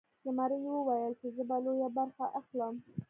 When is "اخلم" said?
2.39-2.75